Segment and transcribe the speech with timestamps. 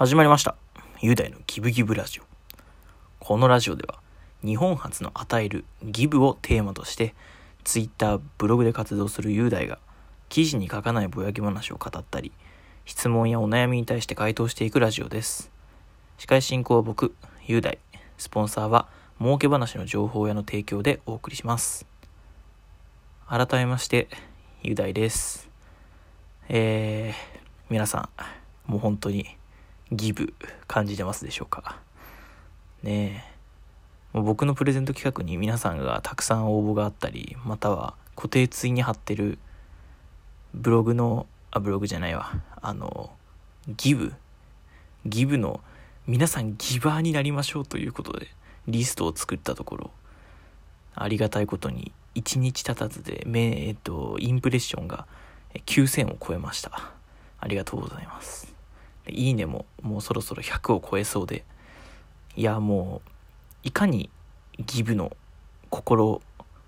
[0.00, 0.56] 始まりました。
[1.02, 2.22] 雄大のギブギブラジオ。
[3.18, 4.00] このラジオでは、
[4.42, 7.14] 日本初の与えるギブをテーマとして、
[7.64, 9.78] Twitter、ブログで活動する雄大が、
[10.30, 12.32] 記事に書かないぼやき話を語ったり、
[12.86, 15.50] 質問やお悩みに対して回答していくラジオです。
[16.16, 17.14] 司会進行は僕、
[17.46, 17.78] 雄大。
[18.16, 18.88] スポンサーは、
[19.20, 21.84] 儲け話の情報屋の提供でお送りします。
[23.28, 24.08] 改めまして、
[24.62, 25.50] 雄大です。
[26.48, 28.08] えー、皆さ
[28.66, 29.36] ん、もう本当に、
[29.92, 30.34] ギブ
[30.66, 31.80] 感じてますでしょうか
[32.82, 33.24] ね
[34.14, 34.16] え。
[34.16, 39.38] もう僕のプレゼント企画に皆さんがたくさん応募があったり、または固定ツイに貼ってる
[40.54, 42.32] ブログの、あ、ブログじゃないわ。
[42.60, 43.10] あの、
[43.76, 44.12] ギブ
[45.06, 45.60] ギブの
[46.06, 48.28] 皆さんギバーになりましょうということで
[48.66, 49.90] リストを作ったところ、
[50.94, 55.06] ありがたいことに1日経たずで、めえっと、インプレッションが
[55.66, 56.92] 9000を超えました。
[57.38, 58.49] ありがとうございます。
[59.10, 61.44] いいねももうそろそろ100を超えそうで。
[62.36, 63.10] いやもう
[63.64, 64.08] いかに
[64.58, 65.16] ギブの
[65.68, 66.22] 心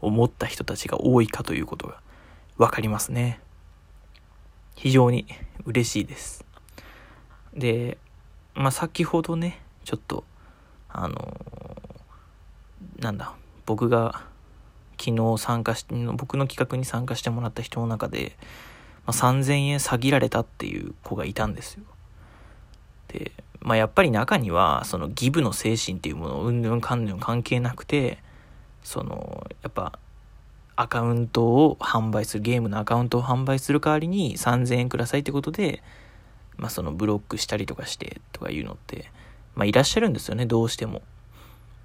[0.00, 2.00] を持った人たちが多いかということが
[2.56, 3.40] 分かりますね。
[4.74, 5.26] 非常に
[5.64, 6.44] 嬉しいです。
[7.54, 7.98] で
[8.54, 10.24] まあ先ほどねちょっと
[10.88, 11.36] あの
[12.98, 13.34] なんだ
[13.66, 14.22] 僕が
[14.98, 18.36] 昨日参加し僕の企画に参加してもらった人の中で、
[19.06, 21.84] まあ、3000円詐欺られたっていう子がいたんですよ、
[23.60, 28.18] まあ、やっぱり中にはそのギブの精神っていうものをうんぬんかんぬん関係なくて
[28.82, 29.98] そのやっぱ
[30.76, 35.82] アカウントを販売するゲームのアカウントを販売する代わりに3000円くださいってことで、
[36.56, 39.10] まあ、そのブロックしたりとかしてとかいうのって、
[39.56, 41.02] まあ、いらっしゃるんですよねどうしても。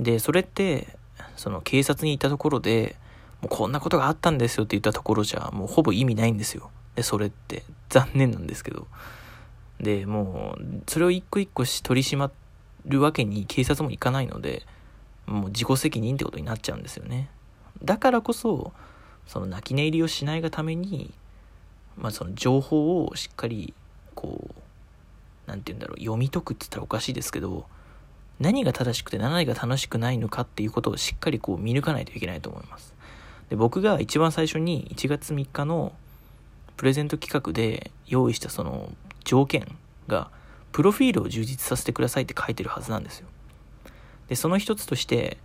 [0.00, 0.96] でそれって
[1.36, 2.96] その警察に行ったところで
[3.42, 6.70] もうこんなことがあったんですよって言ったところじゃもうほぼ意味ないんですよ。
[6.94, 8.86] でそれって残念なんですけど。
[9.80, 12.30] でもうそれを一個一個取り締ま
[12.86, 14.64] るわけに警察もいかないので
[15.26, 17.28] もう自己責任ってことになっちゃうんですよね。
[17.82, 18.72] だからこそ
[19.26, 21.12] その泣き寝入りをしないがために、
[21.96, 23.74] まあ、その情報をしっかり
[24.14, 24.54] こう
[25.46, 27.66] 何て言うんだろう読み解くって言ったらおかしいですけど
[28.40, 32.94] 何が正しくて何が楽しくないのかっていうことをしっかりこう見抜かないといけないと思います。
[33.50, 35.92] で僕が一番最初に1月3日の
[36.76, 38.92] プレゼント企画で用意したその
[39.28, 40.30] 条件が
[40.72, 43.28] プロフィールを充実させてくださいって書いてるはずなんですよ。
[44.28, 45.36] でその一つとして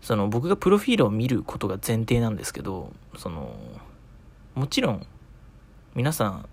[0.00, 3.54] その僕がプロフィールを見ることが前提なんですけどその
[4.54, 5.06] もちろん
[5.94, 6.48] 皆さん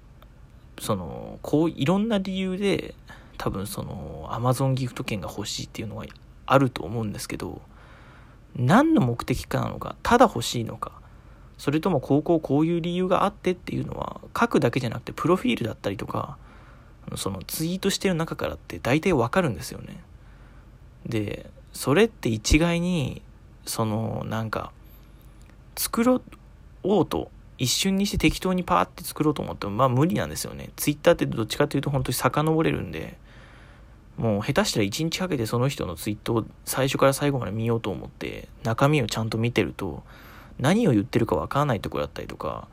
[0.79, 2.93] そのこういろんな理由で
[3.37, 6.05] 多分その Amazon ギフト券が欲しいっていうのは
[6.45, 7.61] あると思うんですけど
[8.55, 11.02] 何の目的かなのかただ欲しいのか
[11.57, 16.37] それとも高校こういう理由があってっていうのは書くだけじゃなくてプロフィールだったりとか
[17.15, 20.01] そのツイートしてる中からって大体わかるんですよね。
[21.05, 23.21] でそれって一概に
[23.65, 24.71] そのなんか
[25.75, 26.21] 作ろ
[26.83, 30.69] うと一瞬にして適当にパーって作ろうと思ってもまあ無理なんですよね。
[30.75, 33.17] ツイッターってどっちかっていうと本当に遡れるんで
[34.17, 40.03] もう下手したら1日かけてその人のツイートを最初から最後まで見ようと思って中身をちゃんと見てると
[40.59, 42.67] 何を言ってるかわからないとこだったりとか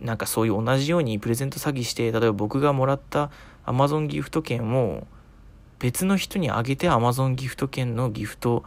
[0.00, 3.30] なんかそういう同じようにプレゼント詐欺して例えば僕がもらった
[3.66, 5.06] Amazon ギフト券を
[5.78, 8.64] 別の人にあげて Amazon ギフト券のギフト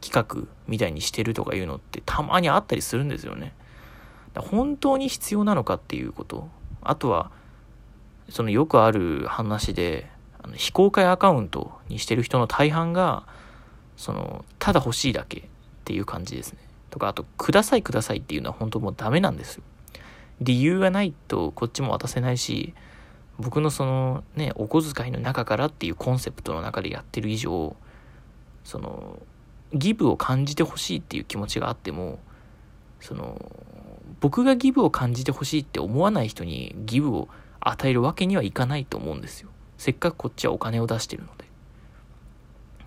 [0.00, 3.54] 企画みたいにしてるとかいうのってたまにあったりするんですよね。
[4.36, 6.48] 本当に必要なのかっていうこと
[6.82, 7.30] あとは
[8.28, 10.10] そのよくある話で
[10.42, 13.26] あの非公開アカウントにしてる人の大半が
[13.96, 15.42] そのただ欲しいだけっ
[15.84, 16.58] ていう感じですね。
[16.96, 19.62] とかあと「くださいください」っていうのは本当もうダメなんですよ。
[20.40, 22.74] 理由がないとこっちも渡せないし
[23.38, 27.76] 僕のそのねお小遣いの中からっていうコンセプトの中でやってる以上
[28.64, 29.18] その
[29.74, 32.18] ギブを感じてほしいっていう気持ちがあっても
[33.00, 33.50] その
[34.20, 37.28] 僕がギブを感じてほしいって思わない人にギブを
[37.60, 41.44] 与えるわけにはいかないと思うんですよせっかくこっちはお金を出してるので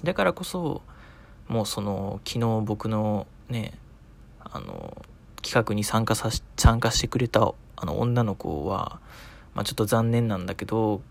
[0.04, 0.82] だからこそ
[1.48, 3.74] もうその昨日僕のね
[4.44, 5.06] あの
[5.42, 9.00] 企画に参加さし参加してくれたあの女の子は、
[9.54, 11.02] まあ、ちょっと残念なんだけど、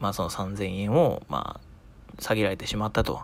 [0.00, 3.22] まあ、その3000円を、まあ、下げられてしまったと。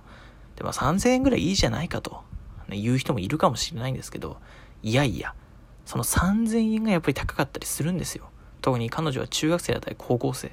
[0.57, 2.23] で、まあ、3000円ぐらいいいじゃないかと、
[2.69, 4.37] ね、言う人もいるかもしれないんですけど
[4.85, 5.35] いやいや
[5.85, 8.31] その3000円がやっぱり高かったりするんですよ。
[8.63, 10.53] 特に彼女は中学生だったり高校生。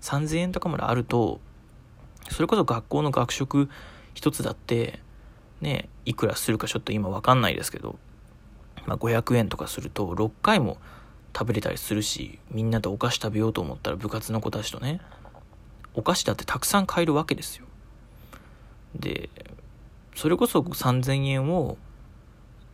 [0.00, 1.40] 3000円とかまであると
[2.30, 3.68] それこそ学校の学食
[4.14, 4.98] 一つだって
[5.60, 7.98] ねいくらするかちょっと今わかんないですけど。
[8.86, 10.78] まあ、500円とかすると6回も
[11.36, 15.00] 食べれたりするしみんなでお菓子食べようと思ったら部活の子たちとね
[15.94, 17.66] お菓子だってたくさん買えるわけですよ。
[18.94, 19.28] で、
[20.14, 21.76] それこそ3000円を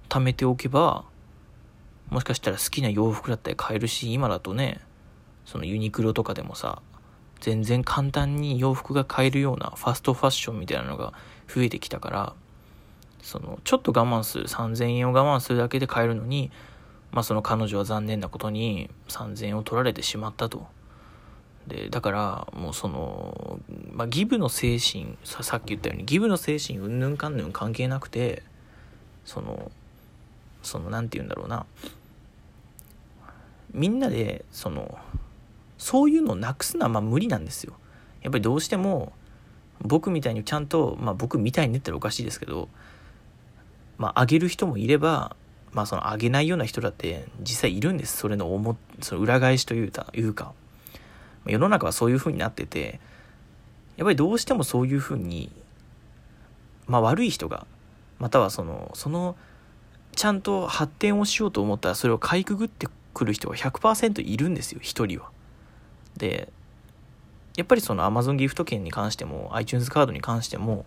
[0.09, 1.05] 貯めておけば、
[2.11, 4.81] もしかしたら好きな洋服だったり買えるし、今だとね、
[5.45, 6.81] そのユニクロとかでもさ、
[7.41, 11.13] 全然簡単に洋服が買えるようなファストファッションみたいなのが
[11.47, 12.35] 増えてきたから、
[13.23, 16.51] その、ちょっと我慢する、3000円を我慢するだけで買えるのに、
[17.13, 20.67] まあその彼女は残念なことに3000円を取られてしまったと。
[21.67, 23.61] で、だから、もうその、
[23.93, 28.43] まあギブの精神、ささっき言ったように、ギブの精神うんぬんかんぬん関係なくて、
[29.25, 29.71] その、
[30.63, 31.67] その、なんて言うんだろうな。
[33.73, 34.99] みんなで、その、
[35.77, 37.75] そういうのをなくすのはまあ無理なんですよ。
[38.23, 39.13] やっぱりどうしても、
[39.81, 42.69] 僕みたいにちゃんと、まあ僕みたいに言ったらおかしいですけど、
[43.99, 45.37] まあ、あげる人もいれば、
[45.73, 48.17] まあ、そのあげないような人だって実際いるんです。
[48.17, 50.53] それの思その裏返しというか、いうか。
[51.47, 53.01] 世の中はそういう風になってて、
[53.97, 55.51] やっぱりどうしてもそういう風に、
[56.87, 57.67] まあ、悪い人が、
[58.19, 59.37] またはその、その、
[60.15, 65.31] ちゃんと発展をしようと思ったらそれをかいくぐってくる人が100%いるんですよ、一人は。
[66.17, 66.53] で、
[67.57, 70.87] やっぱりその Amazon ギフト券に関しても iTunes カードに関しても、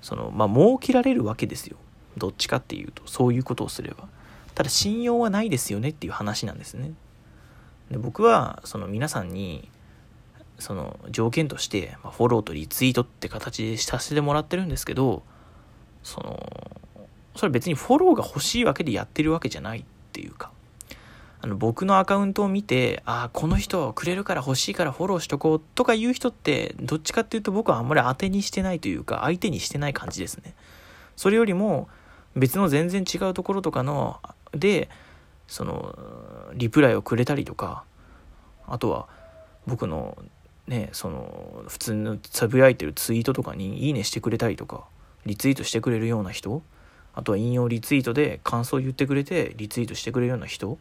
[0.00, 1.76] その、まあ、儲けられるわけですよ。
[2.18, 4.08] どっちかっていうとそういうことをすれば。
[4.54, 6.92] ただ信用はないですよねっていう話なんですね。
[7.90, 9.70] で僕はその皆さんに
[10.58, 15.22] その条件として、まフォローとリツイートって形でさせてもらってるんですけど
[16.02, 16.76] その
[17.36, 20.50] それ別にフォローが欲しいわけでやってるわけじゃないっていうか。
[21.40, 30.56] あの僕のアカウントを見てああこの人くれるから欲しいからフォローしとこうとか言う人ってどっちかっていうと僕はあんまり当てにしてないというか相手にしてない感じですね。
[31.14, 31.88] それよりも
[32.38, 34.20] 別の全然違うところとかの
[34.52, 34.88] で
[35.46, 35.98] その
[36.54, 37.84] リプライをくれたりとか
[38.66, 39.08] あとは
[39.66, 40.16] 僕の
[40.66, 44.84] ねその普通のつぶやいてるツイートとかに「いいね」してくれたりとか
[45.26, 46.62] リツイートしてくれるような人
[47.14, 50.78] あとは引用リツイートで感想言ってくれてリツイートしてくれるような人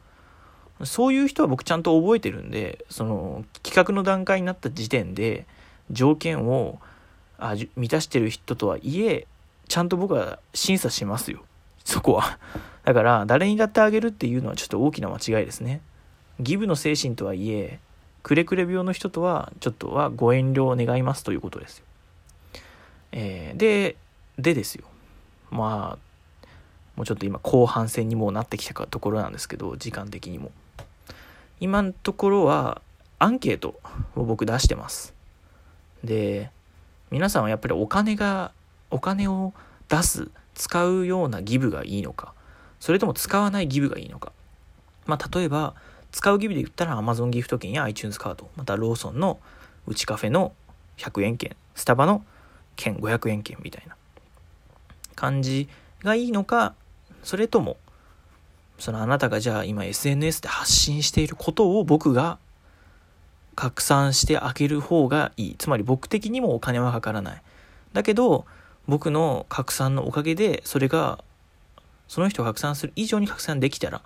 [0.84, 5.48] そういう人は僕ちゃんと覚えてるんでその企画の段階になった時点で
[5.90, 6.80] 条件を
[7.40, 9.28] あ満たしてる人とはいえ
[9.68, 11.44] ちゃんと僕は審査しますよ。
[11.88, 12.38] そこは。
[12.84, 15.80] だから、誰にだってあげるっていうのはちょっと大きな間違いですね。
[16.42, 17.80] ギブの精神とはいえ、
[18.24, 21.86] くれくれ病の人とは、ちょっとはご遠慮を願いますということですよ。
[23.14, 23.96] えー、で、
[24.38, 24.84] でですよ。
[25.50, 26.48] まあ、
[26.98, 30.52] もうちょっと今後半戦にもうなってきたかところなんですけど、時間的にも。
[31.62, 32.82] 今のところは、
[33.18, 33.80] アンケート
[34.18, 35.14] を僕出してます。
[36.04, 36.52] で、
[37.12, 38.52] 皆さんはやっぱりお金が
[38.92, 39.54] お金を
[39.88, 42.34] 出す使うようなギブがいいのか。
[42.80, 44.34] それとも使わないギブがいいのか。
[45.06, 45.76] まあ例えば
[46.12, 49.40] 使うギブで言ったら Amazon ギフト券や iTunes カードまたローソンの
[49.86, 50.54] うちカフェの
[50.98, 52.26] 100円券スタバの
[52.76, 53.96] 券500円券みたいな。
[55.16, 55.70] 感じ
[56.04, 56.76] がいいのか。
[57.24, 57.78] それとも
[58.80, 62.38] そのあなたがじゃあ今 SNS で発信していることを僕が
[63.56, 65.56] 拡散してあげる方がいい。
[65.58, 67.42] つまり僕的にもお金はかからない。
[67.94, 68.46] だけど
[68.88, 71.24] 僕の拡散のおかげで、それが、
[72.08, 74.02] その人が拡散する以上に拡散できたら、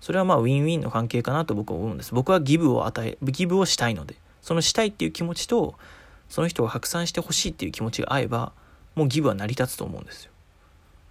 [0.00, 2.14] それはまあウィンウィンの関係かなと僕は思うんです。
[2.14, 5.74] 僕はギブを与え、ギブをしたいので、そのしたいっていう気持ちと、
[6.28, 8.52] その人が拡散してほしいっていう気持ちが合えば、
[8.94, 10.32] もうギブは成り立つと思うんですよ。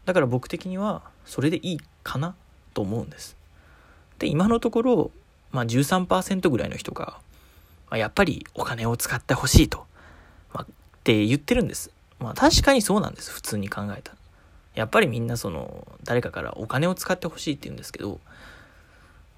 [0.06, 2.36] だから僕的には、それでいいかな
[2.74, 3.38] と思うんです。
[4.20, 5.12] で、今のところ、
[5.52, 7.18] まあ13%ぐらいの人が、
[7.90, 9.86] まあ、やっぱりお金を使ってほしいと、
[10.54, 10.68] まあ、っ
[11.04, 11.92] て言ってるんです。
[12.20, 14.18] まあ確かにそうなんです、普通に考えたら。
[14.76, 18.20] やっぱりみんなその、誰かからお金を使ってほしいって言うんですけど、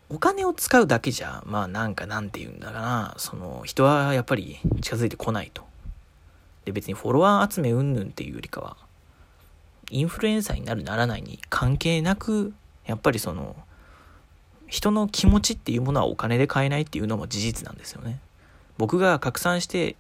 [0.10, 5.66] お金を使うだけじゃ、まあなんかなんて言うんだかな、その人はやっぱり近づいてこないと。
[6.66, 8.78] で別にフォロワー集めうんぬんっていうよりかは、
[9.90, 12.54] インフルエンサーになるならないに関係なく、
[12.86, 13.56] やっぱりその、
[14.68, 18.20] 人の気持ちっていうものはお金で買えないっていうのも事実なんですよね。
[18.78, 19.96] 僕が拡散して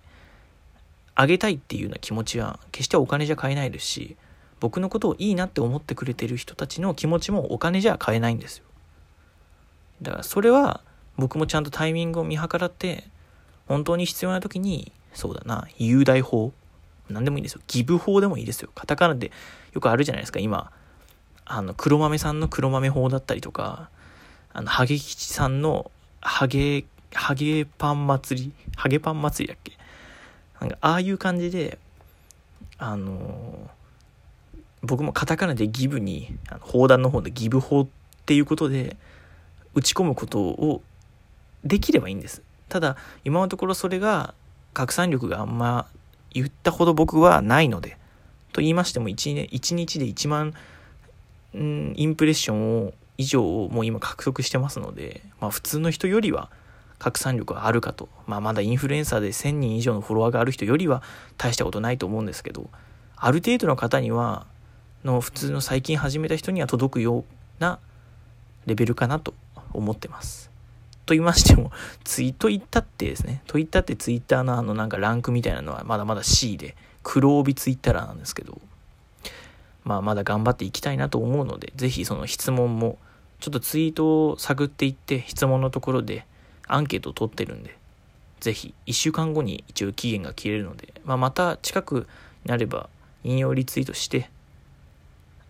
[1.19, 4.15] あげたいっていうような気持ちは決してお金じゃ買えないですし
[4.59, 8.65] 僕のことをいいなって思ってくれてる人たちの気持ちもお金じゃ買えないんですよ。
[10.01, 10.81] だからそれは
[11.17, 13.03] 僕もちゃんとタイミングを見計らって
[13.67, 16.53] 本当に必要な時にそうだな雄大法。
[17.09, 17.61] 何でもいいんですよ。
[17.67, 18.69] ギブ法でもいいですよ。
[18.75, 19.31] カタカナで
[19.73, 20.71] よくあるじゃないですか今。
[21.45, 23.89] あの黒豆さんの黒豆法だったりとか
[24.53, 29.76] あのハゲ吉さんのハゲハゲパン祭りハゲパン祭りだっけ？
[30.59, 31.77] なんかああいう感じで
[32.77, 33.69] あの
[34.81, 37.87] 僕もカタカナでギブに砲弾の方でギブ法っ
[38.25, 38.97] ていうことで
[39.73, 40.81] 打ち込むことを
[41.63, 42.41] できればいいんです。
[42.69, 44.33] ただ今のところそれが
[44.73, 45.87] 拡散力があんま
[46.31, 47.97] 言ったほど僕はないので、
[48.53, 50.53] と言いましても1、ね、1日で1万、
[51.57, 56.49] ん、インプレッションを以上をもう今獲得してますので、まあ普通の人よりは
[56.99, 58.09] 拡散力はあるかと。
[58.25, 61.03] まあまだインフルエンサーで1000人以上のフォロワーがある人よりは
[61.37, 62.69] 大したことないと思うんですけど、
[63.15, 64.45] ある程度の方には、
[65.03, 67.23] の普通の最近始めた人には届くよう
[67.59, 67.79] な
[68.65, 69.33] レベルかなと
[69.73, 70.51] 思ってます。
[71.05, 71.71] と言いましても、
[72.03, 78.59] ツイート言ったってですね、と言ったってツイッターのあのなんかランクみたいなのはまだまだ C で、黒帯ツイッターなんですけど、
[79.85, 82.97] まあまだ頑張っていきたいなと思うので、ぜひその質問も、
[83.39, 86.25] ちょっとツイートを探っていって、質問のところで
[86.67, 87.77] アンケート取ってるんで、
[88.39, 92.07] ぜひ1週間後に一応期限が切れるので、まあ、また近く
[92.45, 92.89] なれば
[93.23, 94.29] 引用リツイートして、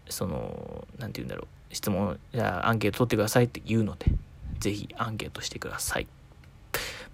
[0.09, 4.05] その、なんて言うんだろう、質問、じゃあアンケート取ってくださいって言うので、
[4.59, 6.07] ぜひアンケートしてください。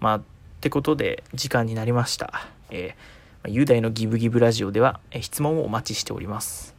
[0.00, 0.22] まあ、っ
[0.60, 2.48] てことで時間になりました。
[2.70, 6.74] えー、雄大のギブギブラジオでは、え質問をお待ちしております。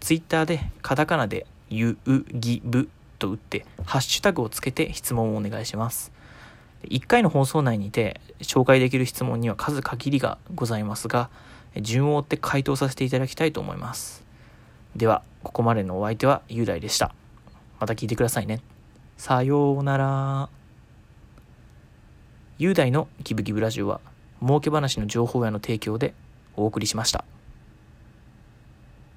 [0.00, 6.12] ツイッターでカタカナでゆうぎぶと打ってハッシュタグをつけて質問をお願いします。
[6.84, 11.30] 1回の放送内にて紹介できる質問には数限りがございますが、
[11.80, 14.24] 順を追って回答させていただきたいと思います。
[14.94, 17.14] では、ここまでのお相手は雄大でした。
[17.80, 18.60] また聞いてくださいね。
[19.16, 20.48] さようなら。
[22.58, 24.00] 雄大のギブギブラジオは、
[24.40, 26.14] 儲け話の情報屋の提供で
[26.56, 27.24] お送りしました。